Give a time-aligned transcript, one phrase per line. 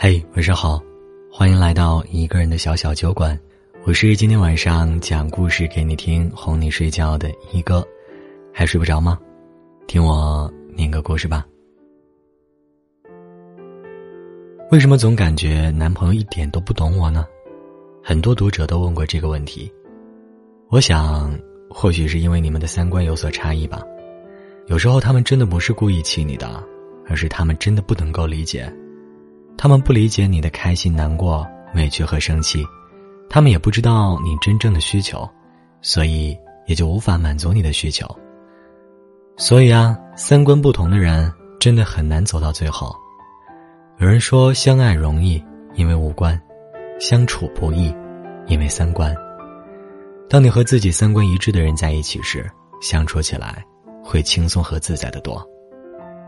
[0.00, 0.80] 嘿，晚上好，
[1.28, 3.36] 欢迎来到一个人的小小酒馆。
[3.84, 7.84] 我是今天晚上讲故事给你听、哄你睡觉的一哥。
[8.54, 9.18] 还睡不着吗？
[9.88, 11.44] 听我念个故事吧。
[14.70, 17.26] 为什么总感觉男朋友一点都不懂我呢？
[18.00, 19.68] 很多读者都问过这个问题。
[20.68, 21.36] 我想，
[21.68, 23.82] 或许是因为你们的三观有所差异吧。
[24.68, 26.64] 有时候他们真的不是故意气你的，
[27.08, 28.72] 而是他们真的不能够理解。
[29.58, 31.44] 他们不理解你的开心、难过、
[31.74, 32.64] 委屈和生气，
[33.28, 35.28] 他们也不知道你真正的需求，
[35.82, 38.06] 所以也就无法满足你的需求。
[39.36, 42.94] 所以啊，三观不同的人真的很难走到最后。
[43.98, 45.42] 有人说，相爱容易，
[45.74, 46.38] 因为五官；
[47.00, 47.92] 相处不易，
[48.46, 49.12] 因为三观。
[50.30, 52.48] 当你和自己三观一致的人在一起时，
[52.80, 53.64] 相处起来
[54.04, 55.44] 会轻松和自在的多。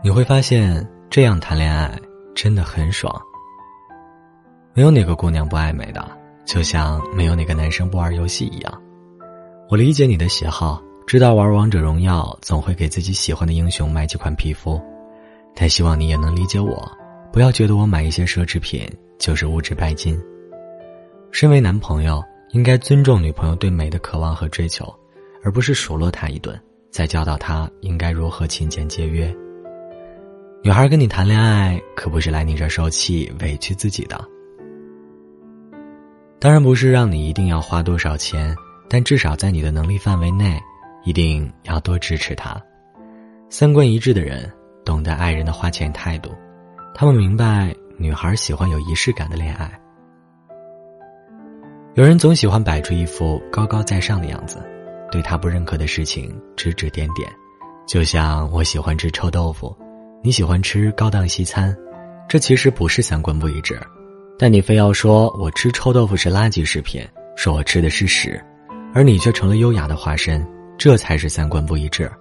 [0.03, 1.97] 你会发现，这样谈恋爱。
[2.35, 3.13] 真的很爽。
[4.73, 6.05] 没有哪个姑娘不爱美的，
[6.45, 8.81] 就像没有哪个男生不玩游戏一样。
[9.69, 14.81] 我理解你的喜好，知道玩王者荣耀总会给自己喜欢的英雄买几款皮肤，
[15.55, 16.89] 但希望你也能理解我，
[17.33, 20.17] 不要觉得我买一些奢侈品就是物质拜金。
[21.31, 24.93] 身为男朋友，应该尊重女朋友对美的渴望和追求，
[25.43, 26.59] 而不是数落她一顿，
[26.91, 29.33] 再教导她应该如何勤俭节约。
[30.63, 34.23] 女孩跟你谈恋爱，可不是来你这受气、委屈自己的。
[36.39, 38.55] 当然不是让你一定要花多少钱，
[38.87, 40.61] 但至少在你的能力范围内，
[41.03, 42.61] 一定要多支持他。
[43.49, 44.53] 三观一致的人，
[44.85, 46.29] 懂得爱人的花钱态度，
[46.93, 49.71] 他们明白女孩喜欢有仪式感的恋爱。
[51.95, 54.63] 有人总喜欢摆出一副高高在上的样子，
[55.11, 57.27] 对他不认可的事情指指点点，
[57.87, 59.75] 就像我喜欢吃臭豆腐。
[60.23, 61.75] 你喜欢吃高档西餐，
[62.29, 63.81] 这其实不是三观不一致，
[64.37, 67.03] 但你非要说我吃臭豆腐是垃圾食品，
[67.35, 68.39] 说我吃的是屎，
[68.93, 70.47] 而你却成了优雅的化身，
[70.77, 72.11] 这才是三观不一致。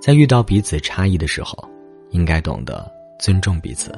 [0.00, 1.56] 在遇到彼此差异的时候，
[2.10, 2.90] 应该懂得
[3.20, 3.96] 尊重彼此。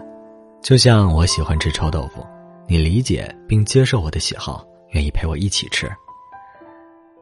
[0.63, 2.23] 就像我喜欢吃臭豆腐，
[2.69, 5.91] 你理解并接受我的喜好，愿意陪我一起吃。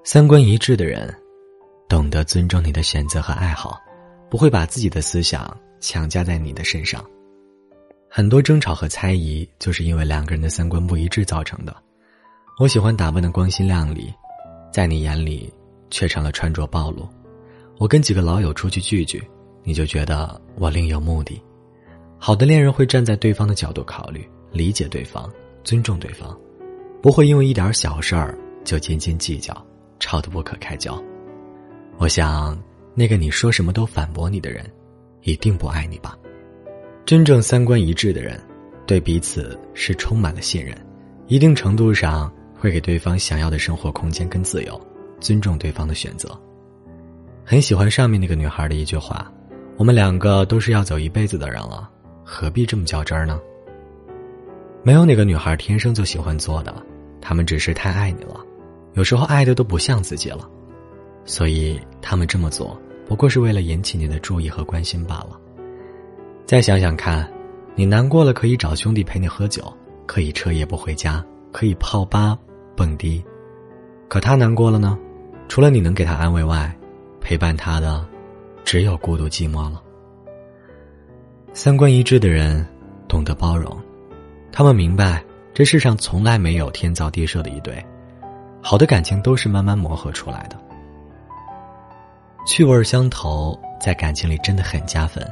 [0.02, 1.14] 三观一致的人，
[1.88, 3.78] 懂得尊重你的选择和爱好，
[4.28, 5.56] 不会把自己的思想。
[5.86, 7.04] 强加在你的身上，
[8.08, 11.76] 很多争吵和猜疑就是因为两个人的三观不一致造成的。
[12.58, 14.10] 我喜欢打扮的光鲜亮丽，
[14.72, 15.52] 在你眼里
[15.90, 17.06] 却成了穿着暴露。
[17.76, 19.22] 我跟几个老友出去聚聚，
[19.62, 21.38] 你就觉得我另有目的。
[22.18, 25.30] 好的恋人会站在对方的角度考虑，理解对方，
[25.64, 26.34] 尊重对方，
[27.02, 28.34] 不会因为一点小事儿
[28.64, 29.54] 就斤斤计较，
[30.00, 30.98] 吵得不可开交。
[31.98, 32.58] 我想，
[32.94, 34.64] 那个你说什么都反驳你的人。
[35.24, 36.16] 一定不爱你吧？
[37.04, 38.40] 真正三观一致的人，
[38.86, 40.74] 对彼此是充满了信任，
[41.26, 44.80] 一定程度上会给对方想要的生活空间跟自由，
[45.20, 46.38] 尊重对方的选择。
[47.44, 49.30] 很喜欢上面那个女孩的一句话
[49.76, 51.90] ：“我们两个都是要走一辈子的人了，
[52.22, 53.38] 何必这么较真儿呢？”
[54.82, 56.74] 没有哪个女孩天生就喜欢做的，
[57.20, 58.40] 她们只是太爱你了，
[58.92, 60.48] 有时候爱的都不像自己了，
[61.24, 62.78] 所以她们这么做。
[63.06, 65.38] 不过是为了引起你的注意和关心罢了。
[66.46, 67.30] 再想想看，
[67.74, 69.72] 你难过了可以找兄弟陪你喝酒，
[70.06, 72.38] 可以彻夜不回家，可以泡吧、
[72.76, 73.24] 蹦迪。
[74.08, 74.98] 可他难过了呢？
[75.48, 76.74] 除了你能给他安慰外，
[77.20, 78.06] 陪伴他的
[78.64, 79.82] 只有孤独寂寞了。
[81.52, 82.66] 三观一致的人
[83.08, 83.76] 懂得包容，
[84.50, 85.22] 他们明白
[85.52, 87.84] 这世上从来没有天造地设的一对，
[88.60, 90.58] 好的感情都是慢慢磨合出来的。
[92.46, 95.26] 趣味相投，在感情里真的很加分。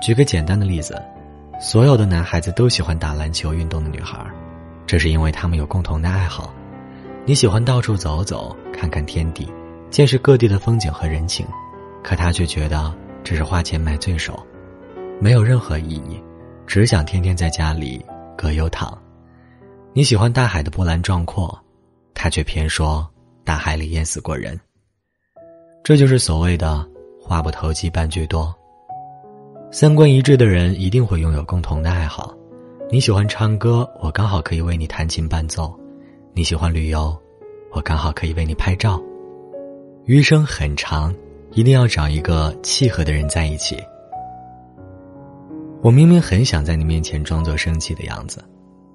[0.00, 1.00] 举个简单的例子，
[1.60, 4.18] 所有的男孩子都喜欢打篮球运动的女孩，
[4.84, 6.52] 这是因为他们有共同的爱好。
[7.24, 9.48] 你喜欢到处走走，看看天地，
[9.88, 11.46] 见识各地的风景和人情，
[12.02, 12.92] 可他却觉得
[13.22, 14.44] 这是花钱买罪受，
[15.20, 16.20] 没有任何意义，
[16.66, 18.04] 只想天天在家里
[18.36, 19.00] 葛优躺。
[19.92, 21.56] 你喜欢大海的波澜壮阔，
[22.14, 23.08] 他却偏说
[23.44, 24.58] 大海里淹死过人。
[25.84, 26.86] 这就是所谓的
[27.20, 28.54] “话不投机半句多”。
[29.72, 32.32] 三观一致的人一定会拥有共同的爱好。
[32.88, 35.74] 你喜欢唱歌，我刚好可以为你弹琴伴奏；
[36.34, 37.16] 你喜欢旅游，
[37.72, 39.02] 我刚好可以为你拍照。
[40.04, 41.12] 余生很长，
[41.50, 43.76] 一定要找一个契合的人在一起。
[45.80, 48.44] 我明明很想在你面前装作生气的样子，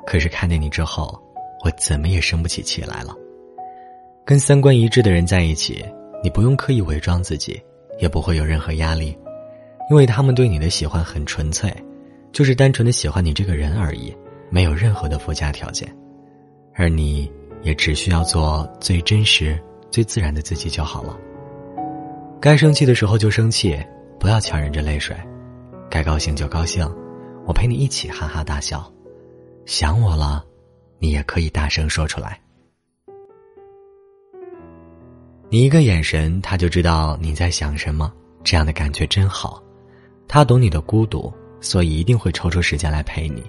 [0.06, 1.22] 可是看见你之后，
[1.66, 3.13] 我怎么也生不起气来了。
[4.24, 5.83] 跟三观一致的人在一起。
[6.24, 7.62] 你不用刻意伪装自己，
[8.00, 9.18] 也不会有任何压力，
[9.90, 11.74] 因为他们对你的喜欢很纯粹，
[12.31, 14.16] 就是单纯的喜欢你这个人而已，
[14.50, 15.88] 没有任何的附加条件，
[16.74, 17.31] 而你
[17.62, 19.60] 也只需要做最真实、
[19.92, 21.18] 最自然的自己就好了。
[22.40, 23.78] 该生气的时候就生气，
[24.19, 25.16] 不要强忍着泪水；
[25.90, 26.88] 该高兴就高兴，
[27.46, 28.92] 我陪你一起哈哈大笑。
[29.66, 30.44] 想我了，
[31.00, 32.40] 你也可以大声说出来。
[35.50, 38.12] 你一个眼神，他就知道你在想什么，
[38.44, 39.64] 这样的感觉真好。
[40.28, 43.42] 他懂你的孤独，所以一定会抽出时间来陪你；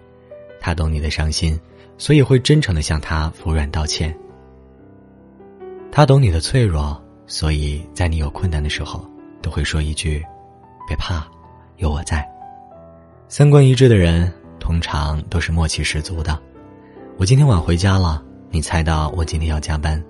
[0.61, 1.59] 他懂你的伤心，
[1.97, 4.17] 所以会真诚的向他服软道歉。
[5.91, 7.01] 他懂你的脆弱。
[7.31, 9.07] 所以在你有困难的时候，
[9.43, 10.25] 都会说一句
[10.89, 11.29] ：“别怕，
[11.77, 12.27] 有我在。”
[13.29, 16.41] 三观一致的人通常都是默契十足的。
[17.19, 20.03] 我今天晚回家了，你猜到我今天要加班，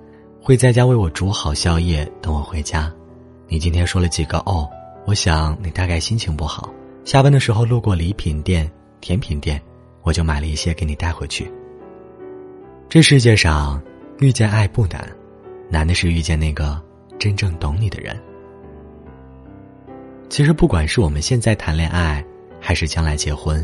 [0.48, 2.90] 会在家为我煮好宵夜等我回家。
[3.48, 4.66] 你今天说了几个哦，
[5.04, 6.72] 我想你大概心情不好。
[7.04, 8.66] 下班的时候路过礼品店、
[8.98, 9.60] 甜品店，
[10.00, 11.52] 我就买了一些给你带回去。
[12.88, 13.78] 这世界上
[14.20, 15.06] 遇见爱不难，
[15.68, 16.80] 难的是遇见那个。
[17.18, 18.18] 真正懂你的人，
[20.30, 22.24] 其实不管是我们现在谈恋爱，
[22.58, 23.62] 还是将来结婚，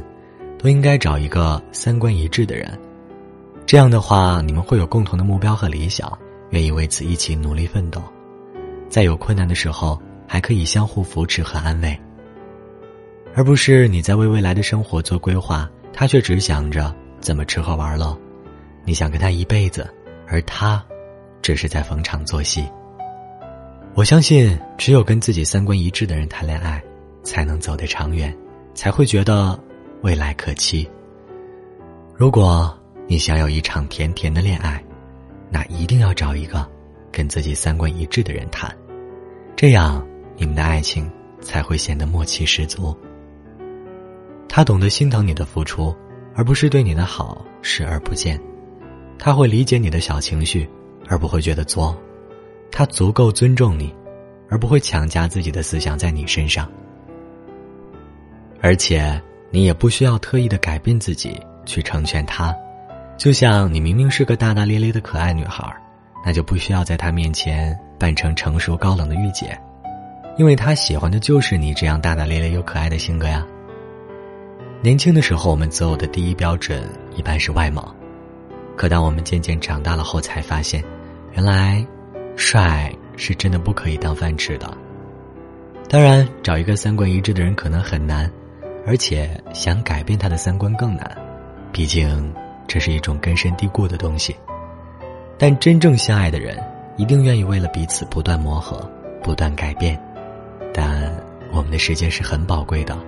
[0.59, 2.79] 都应该找一个三观一致的人。
[3.65, 6.13] 这样的话，你们会有共同的目标和理想，
[6.51, 8.03] 愿意为此一起努力奋斗，
[8.89, 11.99] 在有困难的时候还可以相互扶持和安慰，
[13.35, 18.17] 而不是你在为未来的生活做规划，他却只想着怎么吃喝玩乐。
[18.85, 19.89] 你想跟他一辈子，
[20.29, 20.85] 而他
[21.41, 22.65] 只是在逢场作戏。
[23.95, 26.83] 我相信，只有跟自己三观一致的人谈恋爱，
[27.23, 28.37] 才能走得长远，
[28.75, 29.59] 才会觉得
[30.03, 30.89] 未来可期。
[32.15, 32.77] 如果
[33.07, 34.83] 你想有一场甜甜的恋爱，
[35.55, 36.69] 那一定要找一个
[37.13, 38.77] 跟自己三观一致的人谈，
[39.55, 40.05] 这样
[40.37, 41.09] 你们的爱情
[41.41, 42.93] 才会显得默契十足。
[44.49, 45.95] 他懂得心疼你的付出，
[46.35, 48.37] 而不是对你的好视而不见；
[49.17, 50.69] 他会理解你的小情绪，
[51.07, 51.97] 而不会觉得作。
[52.73, 53.95] 他足够尊重你，
[54.51, 56.69] 而不会强加自己的思想在你身上。
[58.61, 59.23] 而且，
[59.53, 62.53] 你也不需要特意的改变自己去成全他。
[63.17, 65.65] 就像你明明是个大大咧咧的可爱女孩，
[66.25, 69.59] 那就不需要在他面前扮成成熟高冷的御姐，
[70.37, 73.47] 因为他喜欢的就是你这样大大咧咧又可爱的性格呀。
[74.83, 77.95] 年轻的时候，我们择偶的第一标准一般是外貌，
[78.77, 80.83] 可当我们渐渐长大了后，才发现，
[81.33, 81.85] 原来。
[82.37, 84.77] 帅是真的不可以当饭吃的。
[85.89, 88.29] 当然，找一个三观一致的人可能很难，
[88.85, 91.17] 而且想改变他的三观更难，
[91.71, 92.35] 毕竟
[92.67, 94.35] 这是一种根深蒂固的东西。
[95.39, 96.63] 但真正相爱的人，
[96.97, 98.89] 一定愿意为了彼此不断磨合、
[99.23, 100.01] 不断改变。
[100.73, 101.15] 但
[101.53, 102.99] 我们的时间是很宝贵的，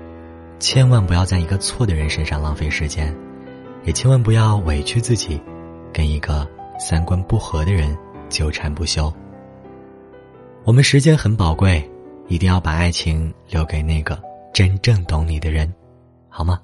[0.59, 3.15] 千万不要在一个错的人身上浪费时间，
[3.85, 5.41] 也千万不要委屈自己，
[5.93, 6.49] 跟一个
[6.79, 7.97] 三观不合的人。
[8.29, 9.13] 纠缠不休。
[10.65, 11.89] 我们时间很宝贵，
[12.27, 14.21] 一定要把爱情留给那个
[14.53, 15.73] 真正懂你的人，
[16.29, 16.61] 好吗？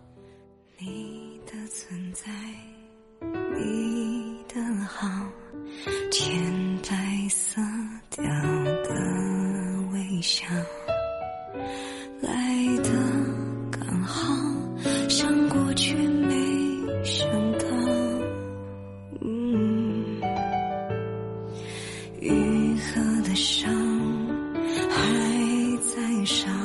[26.23, 26.62] 悲伤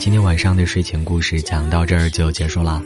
[0.00, 2.82] 今天晚上的睡前故事讲到这儿就结束了。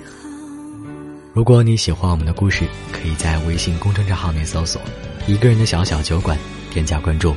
[1.33, 4.83] 如果你喜欢我们的故事，可以在微信公众账号内搜索
[5.29, 6.37] “一个人的小小酒馆”，
[6.73, 7.33] 添加关注。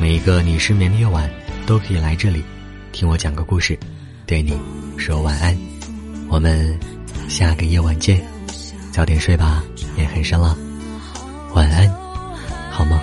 [0.00, 1.30] 每一个你失眠的夜晚，
[1.66, 2.42] 都可以来这里，
[2.90, 3.78] 听我讲个故事，
[4.26, 4.58] 对你
[4.96, 5.56] 说晚安。
[6.28, 6.76] 我们
[7.28, 8.20] 下个夜晚见，
[8.90, 9.62] 早点睡吧，
[9.96, 10.58] 也很深了，
[11.54, 11.88] 晚安，
[12.72, 12.98] 好梦。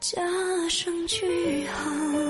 [0.00, 0.18] 加
[0.70, 2.29] 上句号。